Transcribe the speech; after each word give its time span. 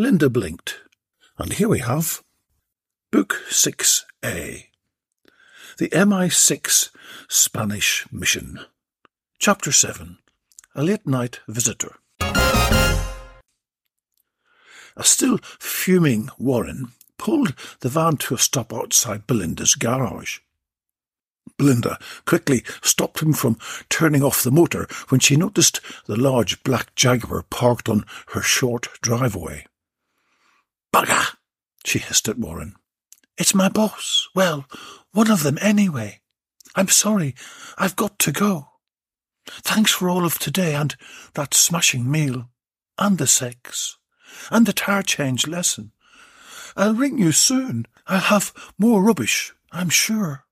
Belinda 0.00 0.30
blinked, 0.30 0.80
and 1.36 1.52
here 1.52 1.68
we 1.68 1.80
have 1.80 2.22
Book 3.12 3.42
6A 3.50 4.64
The 5.76 5.88
MI6 5.90 6.88
Spanish 7.28 8.06
Mission. 8.10 8.60
Chapter 9.38 9.70
7 9.70 10.16
A 10.74 10.82
Late 10.82 11.06
Night 11.06 11.40
Visitor. 11.46 11.96
A 12.22 12.64
still 15.02 15.36
fuming 15.58 16.30
Warren 16.38 16.92
pulled 17.18 17.54
the 17.80 17.90
van 17.90 18.16
to 18.16 18.34
a 18.34 18.38
stop 18.38 18.72
outside 18.72 19.26
Belinda's 19.26 19.74
garage. 19.74 20.38
Belinda 21.58 21.98
quickly 22.24 22.64
stopped 22.80 23.20
him 23.20 23.34
from 23.34 23.58
turning 23.90 24.22
off 24.22 24.42
the 24.42 24.50
motor 24.50 24.88
when 25.10 25.20
she 25.20 25.36
noticed 25.36 25.82
the 26.06 26.18
large 26.18 26.64
black 26.64 26.94
Jaguar 26.94 27.42
parked 27.50 27.86
on 27.90 28.06
her 28.28 28.40
short 28.40 28.88
driveway. 29.02 29.66
Bugger! 30.92 31.36
she 31.84 31.98
hissed 31.98 32.28
at 32.28 32.38
Warren. 32.38 32.74
It's 33.38 33.54
my 33.54 33.68
boss. 33.68 34.28
Well, 34.34 34.66
one 35.12 35.30
of 35.30 35.42
them 35.42 35.58
anyway. 35.60 36.20
I'm 36.74 36.88
sorry. 36.88 37.34
I've 37.78 37.96
got 37.96 38.18
to 38.20 38.32
go. 38.32 38.68
Thanks 39.46 39.92
for 39.92 40.08
all 40.08 40.24
of 40.24 40.38
today 40.38 40.74
and 40.74 40.94
that 41.34 41.54
smashing 41.54 42.10
meal, 42.10 42.50
and 42.98 43.18
the 43.18 43.26
sex, 43.26 43.96
and 44.50 44.66
the 44.66 44.72
tire 44.72 45.02
change 45.02 45.46
lesson. 45.46 45.92
I'll 46.76 46.94
ring 46.94 47.18
you 47.18 47.32
soon. 47.32 47.86
I'll 48.06 48.20
have 48.20 48.52
more 48.78 49.02
rubbish, 49.02 49.52
I'm 49.72 49.88
sure. 49.88 50.44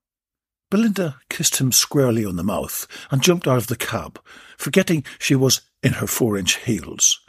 Belinda 0.69 1.17
kissed 1.29 1.57
him 1.57 1.71
squarely 1.71 2.25
on 2.25 2.35
the 2.35 2.43
mouth 2.43 2.87
and 3.09 3.23
jumped 3.23 3.47
out 3.47 3.57
of 3.57 3.67
the 3.67 3.75
cab, 3.75 4.19
forgetting 4.57 5.03
she 5.17 5.35
was 5.35 5.61
in 5.81 5.93
her 5.93 6.07
four 6.07 6.37
inch 6.37 6.57
heels. 6.57 7.19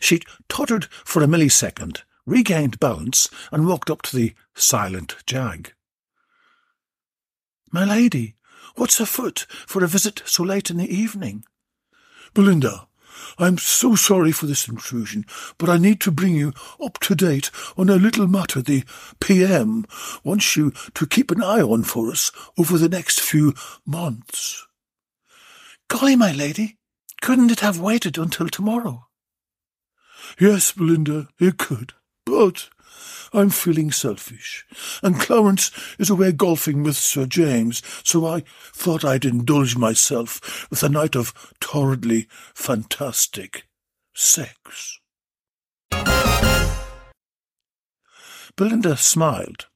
She 0.00 0.22
tottered 0.48 0.86
for 1.04 1.22
a 1.22 1.26
millisecond, 1.26 2.02
regained 2.26 2.80
balance, 2.80 3.30
and 3.50 3.66
walked 3.66 3.90
up 3.90 4.02
to 4.02 4.16
the 4.16 4.34
silent 4.54 5.16
Jag. 5.26 5.72
My 7.72 7.84
lady, 7.84 8.34
what's 8.74 9.00
afoot 9.00 9.46
for 9.48 9.82
a 9.84 9.88
visit 9.88 10.22
so 10.26 10.42
late 10.42 10.70
in 10.70 10.76
the 10.76 10.94
evening? 10.94 11.44
Belinda, 12.34 12.88
I'm 13.38 13.58
so 13.58 13.94
sorry 13.94 14.32
for 14.32 14.46
this 14.46 14.68
intrusion, 14.68 15.24
but 15.58 15.68
I 15.68 15.78
need 15.78 16.00
to 16.02 16.10
bring 16.10 16.34
you 16.34 16.52
up 16.82 16.98
to 17.00 17.14
date 17.14 17.50
on 17.76 17.88
a 17.88 17.96
little 17.96 18.26
matter 18.26 18.62
the 18.62 18.84
PM 19.20 19.86
wants 20.24 20.56
you 20.56 20.72
to 20.94 21.06
keep 21.06 21.30
an 21.30 21.42
eye 21.42 21.62
on 21.62 21.82
for 21.82 22.10
us 22.10 22.30
over 22.58 22.78
the 22.78 22.88
next 22.88 23.20
few 23.20 23.54
months. 23.84 24.66
Golly, 25.88 26.16
my 26.16 26.32
lady, 26.32 26.78
couldn't 27.20 27.50
it 27.50 27.60
have 27.60 27.80
waited 27.80 28.18
until 28.18 28.48
tomorrow? 28.48 29.06
Yes, 30.38 30.72
Belinda, 30.72 31.28
it 31.38 31.58
could, 31.58 31.92
but 32.26 32.68
I'm 33.32 33.50
feeling 33.50 33.90
selfish, 33.90 34.66
and 35.02 35.18
Clarence 35.18 35.70
is 35.98 36.10
away 36.10 36.32
golfing 36.32 36.82
with 36.82 36.96
Sir 36.96 37.24
James, 37.26 37.82
so 38.04 38.26
I 38.26 38.42
thought 38.72 39.04
I'd 39.04 39.24
indulge 39.24 39.76
myself 39.76 40.68
with 40.68 40.82
a 40.82 40.88
night 40.88 41.16
of 41.16 41.32
torridly 41.60 42.26
fantastic 42.54 43.66
sex. 44.14 44.98
Belinda 48.56 48.96
smiled. 48.96 49.66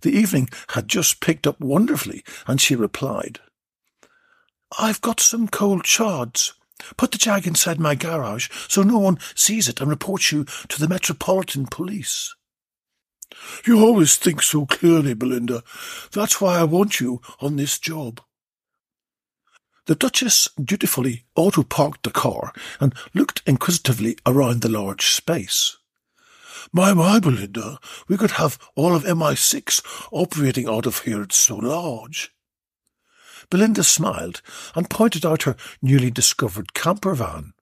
The 0.00 0.12
evening 0.12 0.48
had 0.68 0.88
just 0.88 1.20
picked 1.20 1.46
up 1.46 1.60
wonderfully, 1.60 2.24
and 2.46 2.60
she 2.60 2.74
replied, 2.74 3.40
I've 4.78 5.00
got 5.02 5.20
some 5.20 5.48
cold 5.48 5.84
chards. 5.84 6.54
Put 6.96 7.12
the 7.12 7.18
jag 7.18 7.46
inside 7.46 7.80
my 7.80 7.94
garage 7.94 8.48
so 8.68 8.82
no 8.82 8.98
one 8.98 9.18
sees 9.34 9.68
it 9.68 9.80
and 9.80 9.90
reports 9.90 10.32
you 10.32 10.44
to 10.68 10.80
the 10.80 10.88
Metropolitan 10.88 11.66
Police. 11.66 12.34
You 13.64 13.80
always 13.80 14.16
think 14.16 14.42
so 14.42 14.66
clearly, 14.66 15.14
Belinda. 15.14 15.62
That's 16.12 16.40
why 16.40 16.58
I 16.58 16.64
want 16.64 17.00
you 17.00 17.20
on 17.40 17.56
this 17.56 17.78
job. 17.78 18.20
The 19.86 19.94
Duchess 19.96 20.48
dutifully 20.62 21.24
auto-parked 21.34 22.04
the 22.04 22.10
car 22.10 22.52
and 22.78 22.94
looked 23.14 23.42
inquisitively 23.46 24.16
around 24.24 24.62
the 24.62 24.68
large 24.68 25.06
space. 25.06 25.76
My, 26.72 26.94
my, 26.94 27.18
Belinda, 27.18 27.78
we 28.06 28.16
could 28.16 28.32
have 28.32 28.58
all 28.76 28.94
of 28.94 29.02
MI6 29.02 30.06
operating 30.12 30.68
out 30.68 30.86
of 30.86 31.00
here, 31.00 31.22
it's 31.22 31.36
so 31.36 31.56
large. 31.56 32.32
Belinda 33.52 33.84
smiled 33.84 34.40
and 34.74 34.88
pointed 34.88 35.26
out 35.26 35.42
her 35.42 35.56
newly 35.82 36.10
discovered 36.10 36.72
camper 36.72 37.14
van. 37.14 37.52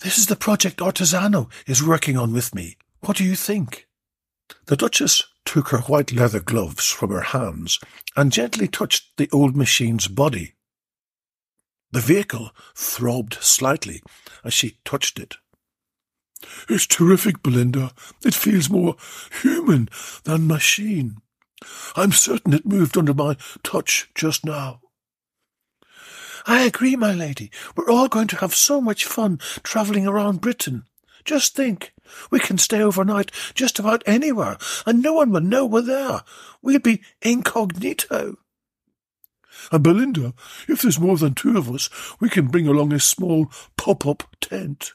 This 0.00 0.16
is 0.16 0.28
the 0.28 0.34
project 0.34 0.78
Artisano 0.78 1.50
is 1.66 1.86
working 1.86 2.16
on 2.16 2.32
with 2.32 2.54
me. 2.54 2.78
What 3.00 3.18
do 3.18 3.24
you 3.24 3.36
think? 3.36 3.86
The 4.68 4.76
Duchess 4.76 5.24
took 5.44 5.68
her 5.68 5.80
white 5.80 6.10
leather 6.10 6.40
gloves 6.40 6.88
from 6.88 7.10
her 7.10 7.20
hands 7.20 7.80
and 8.16 8.32
gently 8.32 8.66
touched 8.66 9.18
the 9.18 9.28
old 9.30 9.54
machine's 9.54 10.08
body. 10.08 10.54
The 11.90 12.00
vehicle 12.00 12.52
throbbed 12.74 13.34
slightly 13.42 14.00
as 14.42 14.54
she 14.54 14.78
touched 14.86 15.18
it. 15.18 15.34
It's 16.70 16.86
terrific, 16.86 17.42
Belinda. 17.42 17.92
It 18.24 18.32
feels 18.32 18.70
more 18.70 18.96
human 19.42 19.90
than 20.24 20.46
machine. 20.46 21.18
I'm 21.96 22.12
certain 22.12 22.52
it 22.52 22.66
moved 22.66 22.96
under 22.96 23.14
my 23.14 23.36
touch 23.62 24.10
just 24.14 24.44
now. 24.44 24.80
I 26.46 26.64
agree, 26.64 26.96
my 26.96 27.12
lady. 27.12 27.50
We're 27.76 27.90
all 27.90 28.08
going 28.08 28.28
to 28.28 28.36
have 28.36 28.54
so 28.54 28.80
much 28.80 29.04
fun 29.04 29.38
travelling 29.62 30.06
around 30.06 30.40
Britain. 30.40 30.84
Just 31.24 31.54
think, 31.54 31.92
we 32.30 32.40
can 32.40 32.58
stay 32.58 32.82
overnight 32.82 33.30
just 33.54 33.78
about 33.78 34.02
anywhere, 34.06 34.56
and 34.84 35.00
no 35.00 35.12
one 35.12 35.30
will 35.30 35.40
know 35.40 35.64
we're 35.64 35.82
there. 35.82 36.22
We'll 36.60 36.80
be 36.80 37.00
incognito. 37.20 38.38
And 39.70 39.84
Belinda, 39.84 40.34
if 40.68 40.82
there's 40.82 40.98
more 40.98 41.16
than 41.16 41.34
two 41.34 41.56
of 41.56 41.70
us, 41.70 41.88
we 42.18 42.28
can 42.28 42.48
bring 42.48 42.66
along 42.66 42.92
a 42.92 42.98
small 42.98 43.52
pop-up 43.76 44.24
tent. 44.40 44.94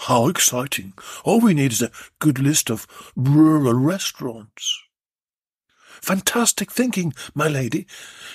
How 0.00 0.28
exciting. 0.28 0.92
All 1.24 1.40
we 1.40 1.54
need 1.54 1.72
is 1.72 1.80
a 1.80 1.92
good 2.18 2.38
list 2.38 2.70
of 2.70 2.86
rural 3.16 3.74
restaurants. 3.74 4.82
Fantastic 6.00 6.70
thinking, 6.70 7.12
my 7.34 7.48
lady. 7.48 7.86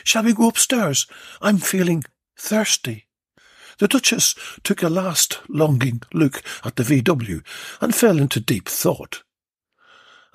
Shall 0.04 0.24
we 0.24 0.34
go 0.34 0.48
upstairs? 0.48 1.08
I'm 1.42 1.58
feeling 1.58 2.04
thirsty. 2.38 3.08
The 3.80 3.88
Duchess 3.88 4.36
took 4.64 4.84
a 4.84 4.90
last 4.90 5.40
longing 5.50 6.02
look 6.14 6.44
at 6.64 6.76
the 6.76 6.84
VW 6.84 7.44
and 7.82 7.96
fell 7.96 8.20
into 8.20 8.40
deep 8.40 8.70
thought. 8.70 9.24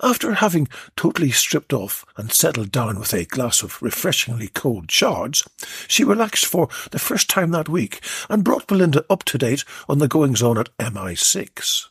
After 0.01 0.35
having 0.35 0.69
totally 0.95 1.31
stripped 1.31 1.73
off 1.73 2.05
and 2.15 2.31
settled 2.31 2.71
down 2.71 2.99
with 2.99 3.13
a 3.13 3.25
glass 3.25 3.61
of 3.61 3.81
refreshingly 3.81 4.47
cold 4.47 4.87
chards, 4.87 5.43
she 5.89 6.05
relaxed 6.05 6.45
for 6.45 6.69
the 6.91 6.99
first 6.99 7.29
time 7.29 7.51
that 7.51 7.67
week 7.67 8.01
and 8.29 8.43
brought 8.43 8.67
Belinda 8.67 9.03
up 9.09 9.25
to 9.25 9.37
date 9.37 9.65
on 9.89 9.99
the 9.99 10.07
goings 10.07 10.41
on 10.41 10.57
at 10.57 10.75
MI6. 10.77 11.87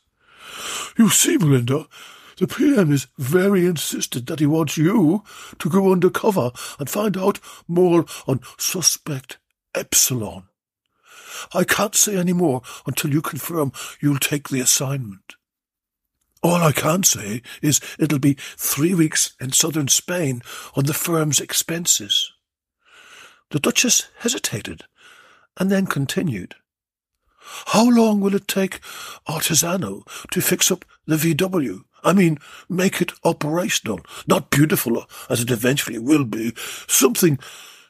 You 0.97 1.11
see, 1.11 1.37
Belinda, 1.37 1.87
the 2.39 2.47
PM 2.47 2.93
is 2.93 3.09
very 3.19 3.67
insistent 3.67 4.27
that 4.27 4.41
he 4.41 4.47
wants 4.47 4.77
you 4.77 5.25
to 5.59 5.69
go 5.69 5.93
undercover 5.93 6.51
and 6.79 6.89
find 6.89 7.17
out 7.17 7.41
more 7.67 8.05
on 8.27 8.41
suspect 8.57 9.39
Epsilon. 9.75 10.45
I 11.53 11.65
can't 11.65 11.95
say 11.95 12.17
any 12.17 12.33
more 12.33 12.63
until 12.87 13.11
you 13.13 13.23
confirm 13.23 13.73
you'll 14.01 14.19
take 14.19 14.49
the 14.49 14.61
assignment. 14.61 15.35
All 16.43 16.63
I 16.63 16.73
can 16.73 17.03
say 17.03 17.43
is 17.61 17.81
it'll 17.99 18.21
be 18.21 18.37
three 18.57 18.95
weeks 18.95 19.35
in 19.41 19.53
southern 19.53 19.89
Spain 19.89 20.43
on 20.75 20.85
the 20.85 20.95
firm's 20.95 21.41
expenses. 21.41 22.33
The 23.51 23.59
Duchess 23.59 24.09
hesitated 24.19 24.85
and 25.57 25.71
then 25.71 25.87
continued. 25.87 26.55
How 27.67 27.89
long 27.89 28.21
will 28.21 28.35
it 28.35 28.47
take 28.47 28.81
Artisano 29.27 30.07
to 30.31 30.41
fix 30.41 30.71
up 30.71 30.85
the 31.07 31.17
VW? 31.17 31.83
I 32.05 32.13
mean, 32.13 32.39
make 32.69 33.01
it 33.01 33.13
operational, 33.25 34.01
not 34.27 34.51
beautiful 34.51 34.99
uh, 34.99 35.05
as 35.29 35.41
it 35.41 35.51
eventually 35.51 35.99
will 35.99 36.25
be. 36.25 36.53
Something 36.87 37.39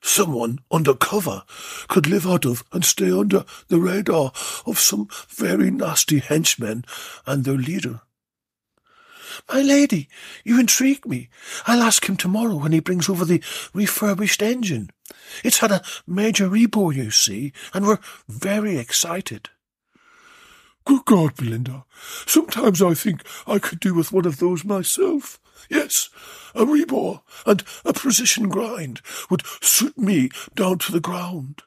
someone 0.01 0.61
undercover 0.71 1.43
could 1.89 2.07
live 2.07 2.27
out 2.27 2.47
of 2.47 2.65
and 2.73 2.85
stay 2.85 3.11
under 3.11 3.45
the 3.69 3.79
radar 3.79 4.33
of 4.67 4.79
some 4.79 5.09
very 5.29 5.71
nasty 5.71 6.19
henchmen 6.19 6.85
and 7.27 7.45
their 7.45 7.57
leader. 7.57 8.01
My 9.53 9.63
lady, 9.63 10.09
you 10.45 10.59
intrigue 10.59 11.07
me. 11.07 11.29
I'll 11.67 11.83
ask 11.83 12.09
him 12.09 12.17
tomorrow 12.17 12.57
when 12.57 12.73
he 12.73 12.81
brings 12.81 13.09
over 13.09 13.25
the 13.25 13.43
refurbished 13.73 14.43
engine. 14.43 14.91
It's 15.45 15.59
had 15.59 15.71
a 15.71 15.83
major 16.07 16.49
rebore, 16.49 16.93
you 16.93 17.11
see, 17.11 17.53
and 17.73 17.87
we're 17.87 17.99
very 18.29 18.79
excited. 18.79 19.51
Good 20.89 21.05
God, 21.05 21.37
Belinda. 21.37 21.85
Sometimes 22.25 22.81
I 22.81 22.95
think 22.95 23.23
I 23.47 23.59
could 23.59 23.79
do 23.79 23.93
with 23.93 24.11
one 24.11 24.25
of 24.25 24.39
those 24.39 24.65
myself. 24.65 25.39
Yes, 25.69 26.09
a 26.55 26.65
rebore 26.65 27.21
and 27.45 27.63
a 27.85 27.93
precision 27.93 28.49
grind 28.49 29.03
would 29.29 29.47
suit 29.61 29.99
me 29.99 30.31
down 30.55 30.79
to 30.79 30.93
the 30.93 30.99
ground. 30.99 31.61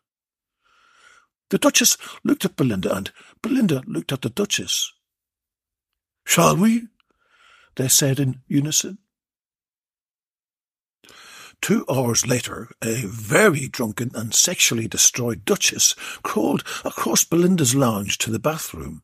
The 1.52 1.60
Duchess 1.60 2.00
looked 2.24 2.46
at 2.46 2.56
Belinda, 2.56 2.96
and 2.96 3.12
Belinda 3.44 3.84
looked 3.86 4.12
at 4.12 4.24
the 4.24 4.30
Duchess. 4.32 4.92
Shall 6.26 6.58
we? 6.58 6.88
They 7.76 7.90
said 7.90 8.20
in 8.20 8.42
unison. 8.48 8.98
Two 11.62 11.86
hours 11.88 12.26
later, 12.26 12.72
a 12.84 13.04
very 13.06 13.68
drunken 13.68 14.10
and 14.16 14.34
sexually 14.34 14.88
destroyed 14.88 15.46
Duchess 15.46 15.94
crawled 16.24 16.64
across 16.84 17.24
Belinda's 17.24 17.76
lounge 17.76 18.18
to 18.18 18.32
the 18.32 18.40
bathroom. 18.40 19.04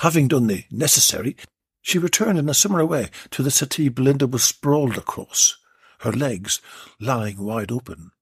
Having 0.00 0.28
done 0.28 0.46
the 0.46 0.64
necessary, 0.70 1.36
she 1.80 1.98
returned 1.98 2.38
in 2.38 2.48
a 2.48 2.54
similar 2.54 2.86
way 2.86 3.10
to 3.30 3.42
the 3.42 3.50
settee 3.50 3.88
Belinda 3.88 4.26
was 4.26 4.44
sprawled 4.44 4.96
across, 4.96 5.58
her 6.00 6.12
legs 6.12 6.60
lying 7.00 7.38
wide 7.38 7.72
open. 7.72 8.12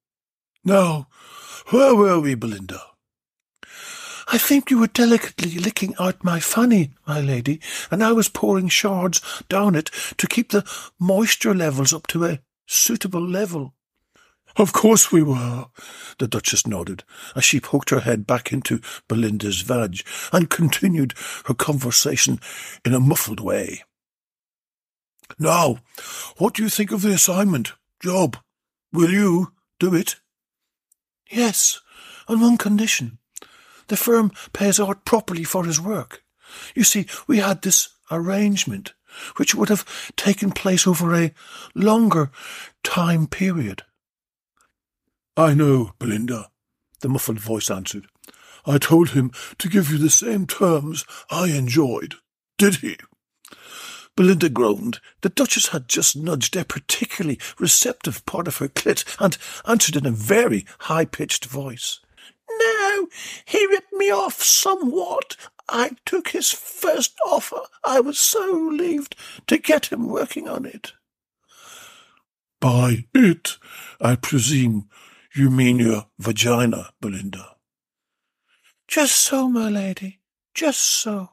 Now, 0.64 1.08
where 1.70 1.94
were 1.94 2.20
we, 2.20 2.34
Belinda? 2.34 2.80
I 4.32 4.38
think 4.38 4.70
you 4.70 4.78
were 4.78 4.86
delicately 4.86 5.58
licking 5.58 5.94
out 5.98 6.22
my 6.22 6.38
fanny, 6.38 6.92
my 7.06 7.20
lady, 7.20 7.60
and 7.90 8.02
I 8.02 8.12
was 8.12 8.28
pouring 8.28 8.68
chards 8.68 9.20
down 9.48 9.74
it 9.74 9.90
to 10.18 10.26
keep 10.28 10.50
the 10.50 10.64
moisture 11.00 11.54
levels 11.54 11.92
up 11.92 12.06
to 12.08 12.24
a 12.24 12.40
suitable 12.66 13.26
level. 13.26 13.74
Of 14.56 14.72
course 14.72 15.12
we 15.12 15.22
were, 15.22 15.66
the 16.18 16.26
Duchess 16.26 16.66
nodded, 16.66 17.04
as 17.36 17.44
she 17.44 17.60
poked 17.60 17.90
her 17.90 18.00
head 18.00 18.26
back 18.26 18.52
into 18.52 18.80
Belinda's 19.08 19.60
vag 19.60 20.02
and 20.32 20.50
continued 20.50 21.14
her 21.46 21.54
conversation 21.54 22.40
in 22.84 22.94
a 22.94 23.00
muffled 23.00 23.40
way. 23.40 23.84
Now, 25.38 25.78
what 26.38 26.54
do 26.54 26.62
you 26.62 26.68
think 26.68 26.90
of 26.90 27.02
the 27.02 27.10
assignment? 27.10 27.72
Job, 28.02 28.36
will 28.92 29.10
you 29.10 29.52
do 29.78 29.94
it? 29.94 30.16
Yes, 31.30 31.80
on 32.28 32.40
one 32.40 32.58
condition. 32.58 33.18
The 33.86 33.96
firm 33.96 34.32
pays 34.52 34.80
Art 34.80 35.04
properly 35.04 35.44
for 35.44 35.64
his 35.64 35.80
work. 35.80 36.22
You 36.74 36.84
see, 36.84 37.06
we 37.26 37.38
had 37.38 37.62
this 37.62 37.90
arrangement, 38.10 38.94
which 39.36 39.54
would 39.54 39.68
have 39.68 40.12
taken 40.16 40.50
place 40.50 40.86
over 40.86 41.14
a 41.14 41.32
longer 41.74 42.30
time 42.82 43.26
period. 43.26 43.82
I 45.40 45.54
know, 45.54 45.92
Belinda, 45.98 46.50
the 47.00 47.08
muffled 47.08 47.40
voice 47.40 47.70
answered. 47.70 48.08
I 48.66 48.76
told 48.76 49.10
him 49.10 49.32
to 49.56 49.70
give 49.70 49.90
you 49.90 49.96
the 49.96 50.10
same 50.10 50.46
terms 50.46 51.06
I 51.30 51.46
enjoyed. 51.46 52.16
Did 52.58 52.76
he? 52.76 52.98
Belinda 54.16 54.50
groaned. 54.50 55.00
The 55.22 55.30
Duchess 55.30 55.68
had 55.68 55.88
just 55.88 56.14
nudged 56.14 56.56
a 56.56 56.64
particularly 56.66 57.40
receptive 57.58 58.26
part 58.26 58.48
of 58.48 58.58
her 58.58 58.68
clit 58.68 59.16
and 59.18 59.38
answered 59.66 59.96
in 59.96 60.04
a 60.04 60.10
very 60.10 60.66
high-pitched 60.80 61.46
voice. 61.46 62.00
No, 62.50 63.08
he 63.46 63.64
ripped 63.64 63.94
me 63.94 64.10
off 64.10 64.42
somewhat. 64.42 65.38
I 65.70 65.92
took 66.04 66.28
his 66.28 66.52
first 66.52 67.14
offer. 67.26 67.62
I 67.82 68.00
was 68.00 68.18
so 68.18 68.52
relieved 68.52 69.16
to 69.46 69.56
get 69.56 69.86
him 69.86 70.06
working 70.06 70.46
on 70.46 70.66
it. 70.66 70.92
By 72.60 73.06
it, 73.14 73.56
I 74.02 74.16
presume 74.16 74.90
you 75.34 75.50
mean 75.50 75.78
your 75.78 76.06
vagina, 76.18 76.90
Belinda? 77.00 77.56
Just 78.88 79.14
so, 79.16 79.48
my 79.48 79.68
lady. 79.68 80.20
Just 80.54 80.80
so. 80.80 81.30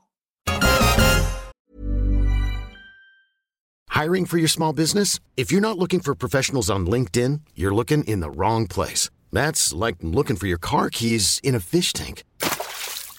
Hiring 3.90 4.28
for 4.28 4.38
your 4.38 4.48
small 4.48 4.74
business? 4.74 5.20
If 5.36 5.52
you're 5.52 5.62
not 5.62 5.80
looking 5.80 6.00
for 6.02 6.14
professionals 6.14 6.70
on 6.70 6.86
LinkedIn, 6.86 7.42
you're 7.56 7.74
looking 7.74 8.04
in 8.04 8.20
the 8.20 8.30
wrong 8.30 8.68
place. 8.68 9.10
That's 9.32 9.74
like 9.74 9.96
looking 10.02 10.36
for 10.36 10.46
your 10.46 10.60
car 10.60 10.92
keys 10.92 11.40
in 11.44 11.56
a 11.56 11.60
fish 11.60 11.94
tank. 11.94 12.24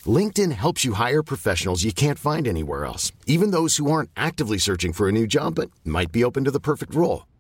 LinkedIn 0.07 0.53
helps 0.53 0.85
you 0.85 0.93
hire 0.93 1.23
professionals 1.25 1.83
you 1.83 1.93
can't 1.93 2.19
find 2.19 2.47
anywhere 2.47 2.85
else, 2.85 3.11
even 3.27 3.51
those 3.51 3.77
who 3.77 3.91
aren't 3.91 4.11
actively 4.17 4.59
searching 4.59 4.93
for 4.93 5.09
a 5.09 5.13
new 5.13 5.27
job 5.27 5.57
but 5.57 5.71
might 5.85 6.13
be 6.13 6.23
open 6.23 6.45
to 6.45 6.53
the 6.53 6.61
perfect 6.61 6.95
role. 6.95 7.27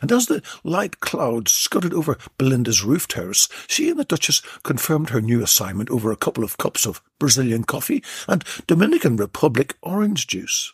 and 0.00 0.12
as 0.12 0.26
the 0.26 0.42
light 0.64 1.00
clouds 1.00 1.52
scudded 1.52 1.92
over 1.92 2.18
Belinda's 2.38 2.84
roof 2.84 3.08
terrace, 3.08 3.48
she 3.66 3.90
and 3.90 3.98
the 3.98 4.04
Duchess 4.04 4.40
confirmed 4.62 5.10
her 5.10 5.20
new 5.20 5.42
assignment 5.42 5.90
over 5.90 6.10
a 6.10 6.16
couple 6.16 6.44
of 6.44 6.58
cups 6.58 6.86
of 6.86 7.02
Brazilian 7.18 7.64
coffee 7.64 8.02
and 8.26 8.44
Dominican 8.66 9.16
Republic 9.16 9.76
orange 9.82 10.26
juice. 10.26 10.72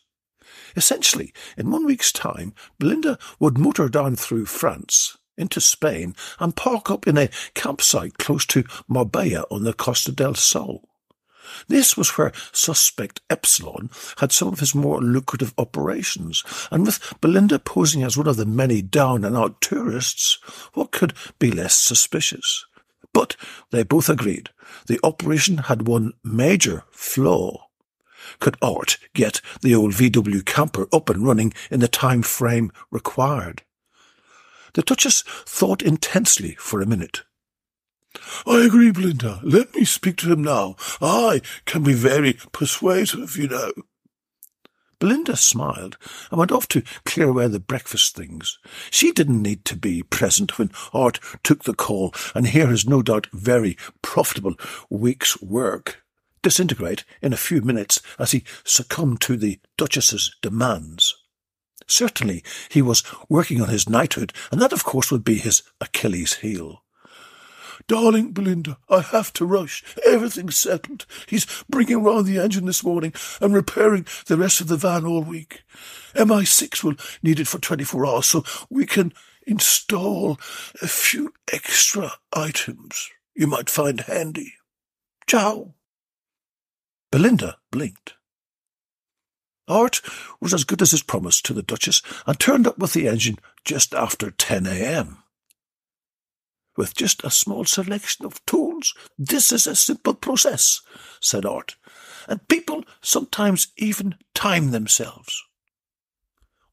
Essentially, 0.76 1.32
in 1.56 1.70
one 1.70 1.84
week's 1.84 2.12
time, 2.12 2.54
Belinda 2.78 3.18
would 3.38 3.58
motor 3.58 3.88
down 3.88 4.16
through 4.16 4.46
France, 4.46 5.16
into 5.36 5.60
Spain 5.60 6.14
and 6.38 6.56
park 6.56 6.90
up 6.90 7.06
in 7.06 7.18
a 7.18 7.30
campsite 7.54 8.18
close 8.18 8.46
to 8.46 8.64
Marbella 8.88 9.44
on 9.50 9.64
the 9.64 9.72
Costa 9.72 10.12
del 10.12 10.34
Sol. 10.34 10.88
This 11.68 11.96
was 11.96 12.10
where 12.10 12.32
suspect 12.52 13.20
Epsilon 13.28 13.90
had 14.18 14.32
some 14.32 14.48
of 14.48 14.60
his 14.60 14.74
more 14.74 15.00
lucrative 15.00 15.54
operations, 15.58 16.42
and 16.70 16.86
with 16.86 17.14
Belinda 17.20 17.58
posing 17.58 18.02
as 18.02 18.16
one 18.16 18.28
of 18.28 18.36
the 18.36 18.46
many 18.46 18.82
down 18.82 19.24
and 19.24 19.36
out 19.36 19.60
tourists, 19.60 20.38
what 20.74 20.90
could 20.90 21.14
be 21.38 21.50
less 21.50 21.74
suspicious? 21.74 22.66
But 23.12 23.36
they 23.70 23.82
both 23.82 24.08
agreed 24.08 24.50
the 24.86 25.00
operation 25.02 25.58
had 25.58 25.86
one 25.86 26.12
major 26.22 26.84
flaw. 26.90 27.68
Could 28.40 28.56
Art 28.62 28.98
get 29.14 29.40
the 29.60 29.74
old 29.74 29.92
VW 29.92 30.44
camper 30.44 30.88
up 30.92 31.08
and 31.10 31.26
running 31.26 31.52
in 31.70 31.80
the 31.80 31.88
time 31.88 32.22
frame 32.22 32.72
required? 32.90 33.62
The 34.72 34.82
Duchess 34.82 35.22
thought 35.46 35.82
intensely 35.82 36.56
for 36.58 36.80
a 36.80 36.86
minute. 36.86 37.22
I 38.46 38.64
agree, 38.64 38.90
Belinda. 38.90 39.40
Let 39.42 39.74
me 39.74 39.84
speak 39.84 40.16
to 40.18 40.32
him 40.32 40.42
now. 40.42 40.76
I 41.00 41.40
can 41.64 41.82
be 41.82 41.94
very 41.94 42.34
persuasive, 42.52 43.36
you 43.36 43.48
know. 43.48 43.72
Belinda 44.98 45.36
smiled 45.36 45.98
and 46.30 46.38
went 46.38 46.52
off 46.52 46.68
to 46.68 46.82
clear 47.04 47.28
away 47.28 47.48
the 47.48 47.60
breakfast 47.60 48.14
things. 48.14 48.58
She 48.90 49.12
didn't 49.12 49.42
need 49.42 49.64
to 49.66 49.76
be 49.76 50.02
present 50.02 50.58
when 50.58 50.70
Art 50.92 51.20
took 51.42 51.64
the 51.64 51.74
call 51.74 52.14
and 52.34 52.46
hear 52.46 52.68
his 52.68 52.86
no 52.86 53.02
doubt 53.02 53.26
very 53.32 53.76
profitable 54.02 54.54
week's 54.88 55.40
work 55.42 56.04
disintegrate 56.44 57.04
in 57.22 57.32
a 57.32 57.38
few 57.38 57.62
minutes 57.62 58.00
as 58.18 58.30
he 58.30 58.44
succumbed 58.62 59.20
to 59.22 59.36
the 59.36 59.58
Duchess's 59.76 60.36
demands. 60.42 61.16
Certainly 61.88 62.44
he 62.68 62.82
was 62.82 63.02
working 63.28 63.60
on 63.60 63.68
his 63.68 63.88
knighthood, 63.88 64.32
and 64.52 64.60
that 64.60 64.72
of 64.72 64.84
course 64.84 65.10
would 65.10 65.24
be 65.24 65.38
his 65.38 65.62
Achilles 65.80 66.34
heel. 66.34 66.83
Darling 67.86 68.32
Belinda, 68.32 68.78
I 68.88 69.00
have 69.00 69.32
to 69.34 69.44
rush. 69.44 69.84
Everything's 70.06 70.56
settled. 70.56 71.06
He's 71.28 71.46
bringing 71.68 72.02
round 72.02 72.26
the 72.26 72.38
engine 72.38 72.66
this 72.66 72.84
morning 72.84 73.12
and 73.40 73.54
repairing 73.54 74.06
the 74.26 74.36
rest 74.36 74.60
of 74.60 74.68
the 74.68 74.76
van 74.76 75.04
all 75.04 75.22
week. 75.22 75.62
MI6 76.14 76.82
will 76.82 76.94
need 77.22 77.40
it 77.40 77.48
for 77.48 77.58
24 77.58 78.06
hours, 78.06 78.26
so 78.26 78.44
we 78.70 78.86
can 78.86 79.12
install 79.46 80.38
a 80.80 80.86
few 80.86 81.32
extra 81.52 82.12
items 82.32 83.10
you 83.34 83.46
might 83.46 83.68
find 83.68 84.00
handy. 84.02 84.54
Ciao. 85.26 85.74
Belinda 87.10 87.58
blinked. 87.70 88.14
Art 89.66 90.00
was 90.40 90.52
as 90.52 90.64
good 90.64 90.82
as 90.82 90.90
his 90.90 91.02
promise 91.02 91.40
to 91.42 91.54
the 91.54 91.62
Duchess 91.62 92.02
and 92.26 92.38
turned 92.38 92.66
up 92.66 92.78
with 92.78 92.92
the 92.92 93.08
engine 93.08 93.38
just 93.64 93.94
after 93.94 94.30
10 94.30 94.66
a.m. 94.66 95.23
With 96.76 96.94
just 96.94 97.22
a 97.22 97.30
small 97.30 97.64
selection 97.64 98.26
of 98.26 98.44
tools, 98.46 98.94
this 99.16 99.52
is 99.52 99.66
a 99.66 99.76
simple 99.76 100.14
process, 100.14 100.80
said 101.20 101.46
Art, 101.46 101.76
and 102.28 102.46
people 102.48 102.84
sometimes 103.00 103.68
even 103.76 104.16
time 104.34 104.70
themselves. 104.72 105.42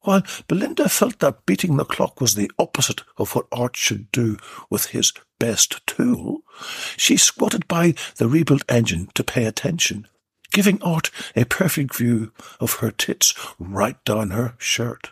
While 0.00 0.24
Belinda 0.48 0.88
felt 0.88 1.20
that 1.20 1.46
beating 1.46 1.76
the 1.76 1.84
clock 1.84 2.20
was 2.20 2.34
the 2.34 2.50
opposite 2.58 3.02
of 3.16 3.36
what 3.36 3.46
Art 3.52 3.76
should 3.76 4.10
do 4.10 4.36
with 4.68 4.86
his 4.86 5.12
best 5.38 5.86
tool, 5.86 6.42
she 6.96 7.16
squatted 7.16 7.68
by 7.68 7.94
the 8.16 8.28
rebuilt 8.28 8.64
engine 8.68 9.08
to 9.14 9.22
pay 9.22 9.44
attention, 9.44 10.08
giving 10.50 10.82
Art 10.82 11.12
a 11.36 11.44
perfect 11.44 11.94
view 11.94 12.32
of 12.58 12.74
her 12.74 12.90
tits 12.90 13.32
right 13.60 14.04
down 14.04 14.30
her 14.30 14.54
shirt. 14.58 15.10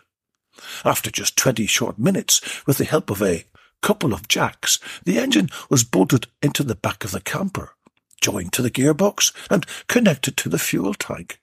After 0.83 1.09
just 1.09 1.37
twenty 1.37 1.65
short 1.65 1.97
minutes, 1.97 2.41
with 2.67 2.77
the 2.77 2.83
help 2.83 3.09
of 3.09 3.21
a 3.21 3.45
couple 3.81 4.13
of 4.13 4.27
jacks, 4.27 4.79
the 5.03 5.17
engine 5.17 5.49
was 5.69 5.83
bolted 5.83 6.27
into 6.41 6.63
the 6.63 6.75
back 6.75 7.03
of 7.03 7.11
the 7.11 7.21
camper, 7.21 7.75
joined 8.21 8.53
to 8.53 8.61
the 8.61 8.71
gearbox, 8.71 9.33
and 9.49 9.65
connected 9.87 10.37
to 10.37 10.49
the 10.49 10.59
fuel 10.59 10.93
tank. 10.93 11.39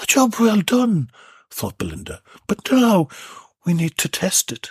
A 0.00 0.06
job 0.06 0.36
well 0.38 0.60
done, 0.60 1.10
thought 1.50 1.78
Belinda, 1.78 2.22
but 2.46 2.70
now 2.70 3.08
we 3.64 3.74
need 3.74 3.96
to 3.98 4.08
test 4.08 4.52
it. 4.52 4.70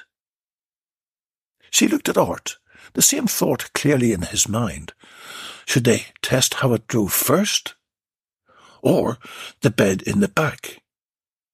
She 1.69 1.87
looked 1.87 2.09
at 2.09 2.17
Art, 2.17 2.57
the 2.93 3.01
same 3.01 3.27
thought 3.27 3.73
clearly 3.73 4.13
in 4.13 4.23
his 4.23 4.47
mind. 4.47 4.93
Should 5.65 5.83
they 5.83 6.07
test 6.21 6.55
how 6.55 6.73
it 6.73 6.87
drove 6.87 7.13
first? 7.13 7.75
Or 8.81 9.17
the 9.61 9.69
bed 9.69 10.01
in 10.03 10.19
the 10.19 10.27
back? 10.27 10.81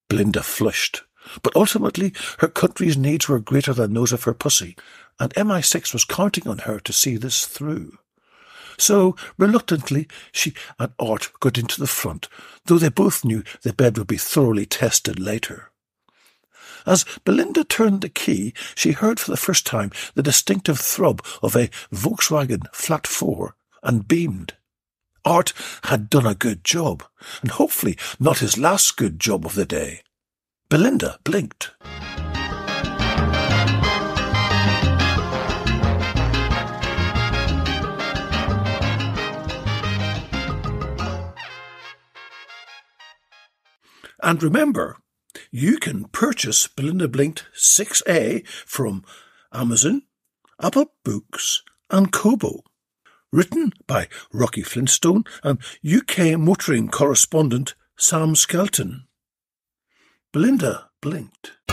Belinda 0.09 0.43
flushed. 0.43 1.03
But 1.41 1.55
ultimately, 1.55 2.13
her 2.39 2.47
country's 2.47 2.97
needs 2.97 3.27
were 3.27 3.39
greater 3.39 3.73
than 3.73 3.93
those 3.93 4.11
of 4.11 4.23
her 4.23 4.33
pussy, 4.33 4.75
and 5.19 5.33
MI6 5.33 5.93
was 5.93 6.05
counting 6.05 6.47
on 6.47 6.59
her 6.59 6.79
to 6.79 6.93
see 6.93 7.17
this 7.17 7.45
through. 7.45 7.97
So, 8.77 9.15
reluctantly, 9.37 10.07
she 10.31 10.53
and 10.77 10.91
Art 10.99 11.31
got 11.39 11.57
into 11.57 11.79
the 11.79 11.87
front, 11.87 12.27
though 12.65 12.77
they 12.77 12.89
both 12.89 13.23
knew 13.23 13.43
the 13.61 13.73
bed 13.73 13.97
would 13.97 14.07
be 14.07 14.17
thoroughly 14.17 14.65
tested 14.65 15.19
later. 15.19 15.71
As 16.85 17.05
Belinda 17.23 17.63
turned 17.63 18.01
the 18.01 18.09
key, 18.09 18.53
she 18.75 18.91
heard 18.91 19.19
for 19.19 19.31
the 19.31 19.37
first 19.37 19.65
time 19.65 19.91
the 20.13 20.21
distinctive 20.21 20.79
throb 20.79 21.25
of 21.41 21.55
a 21.55 21.69
Volkswagen 21.91 22.63
Flat 22.73 23.07
4 23.07 23.55
and 23.81 24.07
beamed. 24.07 24.53
Art 25.23 25.53
had 25.85 26.09
done 26.09 26.27
a 26.27 26.35
good 26.35 26.63
job, 26.63 27.03
and 27.41 27.51
hopefully 27.51 27.97
not 28.19 28.39
his 28.39 28.57
last 28.57 28.97
good 28.97 29.19
job 29.19 29.45
of 29.45 29.55
the 29.55 29.65
day. 29.65 30.01
Belinda 30.75 31.17
blinked. 31.23 31.71
And 44.21 44.43
remember, 44.43 44.97
you 45.49 45.77
can 45.77 46.09
purchase 46.09 46.67
Belinda 46.67 47.07
Blinked 47.07 47.45
6A 47.57 48.45
from 48.45 49.05
Amazon, 49.53 50.01
Apple 50.61 50.91
Books, 51.05 51.63
and 51.89 52.11
Kobo. 52.11 52.65
Written 53.31 53.71
by 53.87 54.09
Rocky 54.33 54.61
Flintstone 54.61 55.23
and 55.41 55.57
UK 55.89 56.37
motoring 56.37 56.89
correspondent 56.89 57.75
Sam 57.95 58.35
Skelton. 58.35 59.07
Belinda 60.35 60.89
blinked. 61.01 61.64